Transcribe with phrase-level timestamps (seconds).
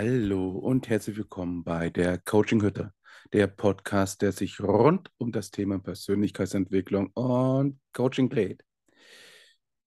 [0.00, 2.94] und herzlich willkommen bei der Coaching Hütte,
[3.32, 8.64] der Podcast, der sich rund um das Thema Persönlichkeitsentwicklung und Coaching dreht.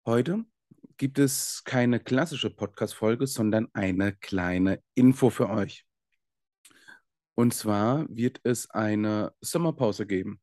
[0.05, 0.45] Heute
[0.97, 5.87] gibt es keine klassische Podcast-Folge, sondern eine kleine Info für euch.
[7.37, 10.41] Und zwar wird es eine Sommerpause geben.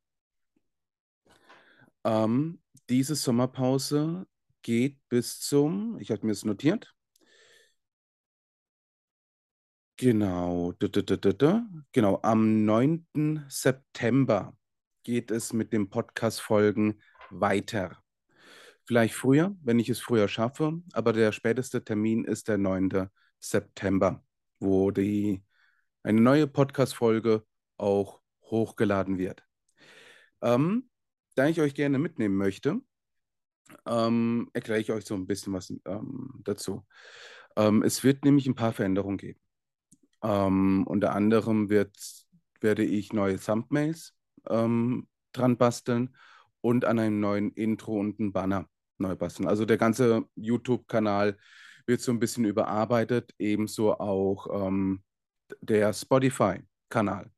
[2.05, 4.27] Ähm, diese Sommerpause
[4.61, 6.96] geht bis zum, ich habe mir es notiert,
[9.99, 13.45] Genau, da, da, da, genau, am 9.
[13.49, 14.55] September
[15.01, 17.01] geht es mit den Podcast-Folgen
[17.31, 17.97] weiter.
[18.85, 23.09] Vielleicht früher, wenn ich es früher schaffe, aber der späteste Termin ist der 9.
[23.39, 24.23] September,
[24.59, 25.43] wo die,
[26.03, 27.43] eine neue Podcast-Folge
[27.77, 29.43] auch hochgeladen wird.
[30.43, 30.91] Ähm,
[31.33, 32.81] da ich euch gerne mitnehmen möchte,
[33.87, 36.85] ähm, erkläre ich euch so ein bisschen was ähm, dazu.
[37.55, 39.39] Ähm, es wird nämlich ein paar Veränderungen geben.
[40.23, 41.95] Ähm, unter anderem wird,
[42.61, 44.13] werde ich neue Thumbnails
[44.49, 46.15] ähm, dran basteln
[46.61, 49.47] und an einem neuen Intro und einen Banner neu basteln.
[49.47, 51.37] Also der ganze YouTube-Kanal
[51.85, 55.03] wird so ein bisschen überarbeitet, ebenso auch ähm,
[55.61, 57.31] der Spotify-Kanal.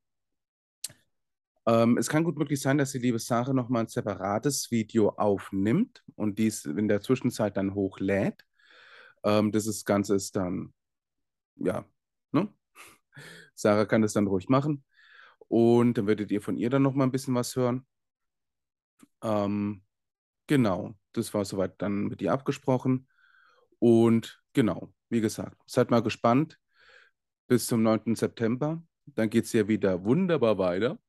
[1.67, 6.03] Ähm, es kann gut möglich sein, dass die liebe Sarah nochmal ein separates Video aufnimmt
[6.15, 8.43] und dies in der Zwischenzeit dann hochlädt.
[9.23, 10.73] Ähm, das Ganze ist dann,
[11.57, 11.85] ja?
[13.59, 14.83] Sarah kann das dann ruhig machen.
[15.47, 17.85] Und dann werdet ihr von ihr dann noch mal ein bisschen was hören.
[19.21, 19.83] Ähm,
[20.47, 23.07] genau, das war soweit dann mit ihr abgesprochen.
[23.79, 26.59] Und genau, wie gesagt, seid mal gespannt.
[27.47, 28.15] Bis zum 9.
[28.15, 28.83] September.
[29.05, 30.99] Dann geht es ja wieder wunderbar weiter.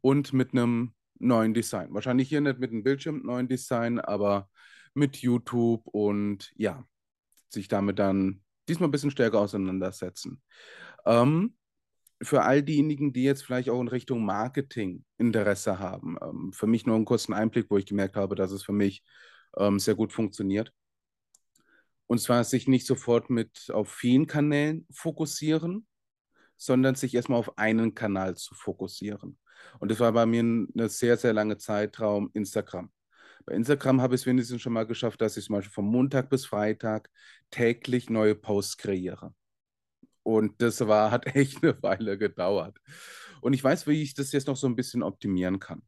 [0.00, 1.94] Und mit einem neuen Design.
[1.94, 4.48] Wahrscheinlich hier nicht mit einem Bildschirm, neuen Design, aber
[4.94, 6.84] mit YouTube und ja,
[7.48, 10.42] sich damit dann diesmal ein bisschen stärker auseinandersetzen.
[11.04, 11.56] Ähm,
[12.22, 16.86] für all diejenigen, die jetzt vielleicht auch in Richtung Marketing Interesse haben, ähm, für mich
[16.86, 19.02] nur einen kurzen Einblick, wo ich gemerkt habe, dass es für mich
[19.56, 20.72] ähm, sehr gut funktioniert.
[22.06, 25.86] Und zwar sich nicht sofort mit auf vielen Kanälen fokussieren,
[26.56, 29.38] sondern sich erstmal auf einen Kanal zu fokussieren.
[29.78, 32.90] Und das war bei mir eine sehr, sehr lange Zeitraum Instagram.
[33.46, 36.28] Bei Instagram habe ich es wenigstens schon mal geschafft, dass ich zum Beispiel von Montag
[36.28, 37.10] bis Freitag
[37.50, 39.34] täglich neue Posts kreiere.
[40.36, 42.78] Und das war, hat echt eine Weile gedauert.
[43.40, 45.82] Und ich weiß, wie ich das jetzt noch so ein bisschen optimieren kann.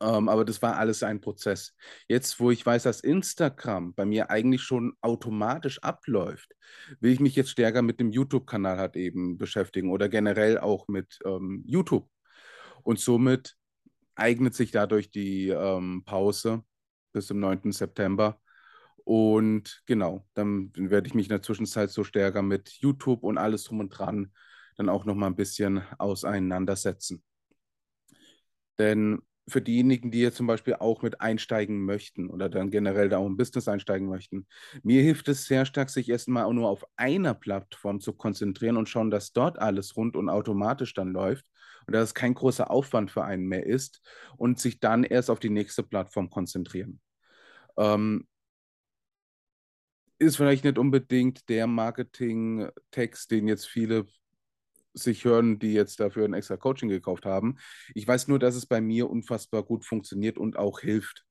[0.00, 1.74] Ähm, aber das war alles ein Prozess.
[2.08, 6.52] Jetzt, wo ich weiß, dass Instagram bei mir eigentlich schon automatisch abläuft,
[7.00, 11.18] will ich mich jetzt stärker mit dem YouTube-Kanal halt eben beschäftigen oder generell auch mit
[11.24, 12.08] ähm, YouTube.
[12.82, 13.56] Und somit
[14.14, 16.64] eignet sich dadurch die ähm, Pause
[17.12, 17.72] bis zum 9.
[17.72, 18.40] September
[19.04, 23.64] und genau, dann werde ich mich in der Zwischenzeit so stärker mit YouTube und alles
[23.64, 24.32] drum und dran
[24.76, 27.22] dann auch noch mal ein bisschen auseinandersetzen.
[28.78, 33.18] Denn für diejenigen, die jetzt zum Beispiel auch mit einsteigen möchten oder dann generell da
[33.18, 34.46] auch im Business einsteigen möchten,
[34.82, 38.88] mir hilft es sehr stark, sich erstmal auch nur auf einer Plattform zu konzentrieren und
[38.88, 41.44] schauen, dass dort alles rund und automatisch dann läuft
[41.86, 44.00] und dass es kein großer Aufwand für einen mehr ist
[44.36, 47.00] und sich dann erst auf die nächste Plattform konzentrieren.
[47.76, 48.26] Ähm,
[50.22, 54.06] ist vielleicht nicht unbedingt der Marketing-Text, den jetzt viele
[54.94, 57.56] sich hören, die jetzt dafür ein extra Coaching gekauft haben.
[57.94, 61.24] Ich weiß nur, dass es bei mir unfassbar gut funktioniert und auch hilft.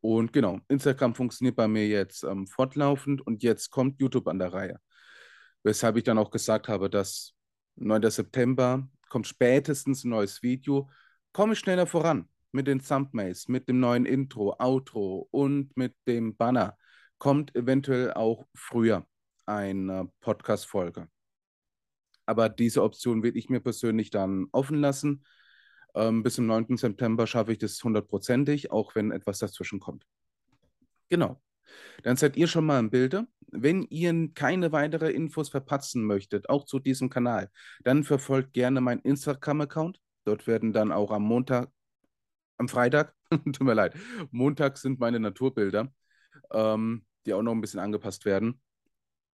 [0.00, 4.52] Und genau, Instagram funktioniert bei mir jetzt ähm, fortlaufend und jetzt kommt YouTube an der
[4.52, 4.80] Reihe.
[5.62, 7.34] Weshalb ich dann auch gesagt habe, dass
[7.76, 8.10] 9.
[8.10, 10.90] September kommt spätestens ein neues Video.
[11.32, 16.36] Komme ich schneller voran mit den Thumbnails, mit dem neuen Intro, Outro und mit dem
[16.36, 16.76] Banner
[17.18, 19.06] kommt eventuell auch früher
[19.46, 21.08] eine Podcast-Folge.
[22.26, 25.24] Aber diese Option will ich mir persönlich dann offen lassen.
[25.94, 26.76] Ähm, bis zum 9.
[26.76, 30.06] September schaffe ich das hundertprozentig, auch wenn etwas dazwischen kommt.
[31.08, 31.40] Genau.
[32.02, 33.26] Dann seid ihr schon mal im Bilde.
[33.50, 37.50] Wenn ihr keine weitere Infos verpatzen möchtet, auch zu diesem Kanal,
[37.84, 40.00] dann verfolgt gerne meinen Instagram-Account.
[40.24, 41.70] Dort werden dann auch am Montag,
[42.58, 43.94] am Freitag, tut mir leid,
[44.30, 45.92] Montag sind meine Naturbilder
[46.52, 48.60] ähm, die auch noch ein bisschen angepasst werden.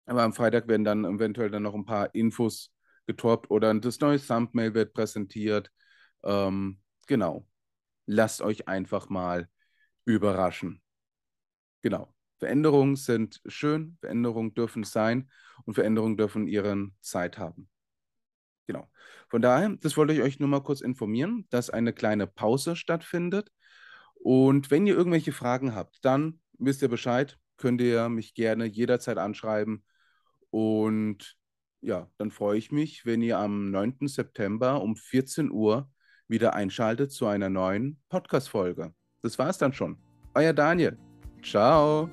[0.05, 2.71] Aber am Freitag werden dann eventuell dann noch ein paar Infos
[3.07, 5.71] getoppt oder das neue Thumbnail wird präsentiert.
[6.23, 7.47] Ähm, genau.
[8.05, 9.49] Lasst euch einfach mal
[10.05, 10.81] überraschen.
[11.81, 12.13] Genau.
[12.37, 15.31] Veränderungen sind schön, Veränderungen dürfen sein
[15.65, 17.69] und Veränderungen dürfen ihren Zeit haben.
[18.67, 18.89] Genau.
[19.29, 23.51] Von daher, das wollte ich euch nur mal kurz informieren, dass eine kleine Pause stattfindet.
[24.15, 29.17] Und wenn ihr irgendwelche Fragen habt, dann wisst ihr Bescheid, könnt ihr mich gerne jederzeit
[29.17, 29.83] anschreiben.
[30.49, 31.37] Und
[31.81, 34.07] ja, dann freue ich mich, wenn ihr am 9.
[34.07, 35.89] September um 14 Uhr
[36.27, 38.93] wieder einschaltet zu einer neuen Podcast-Folge.
[39.21, 39.97] Das war's dann schon.
[40.33, 40.97] Euer Daniel.
[41.43, 42.09] Ciao.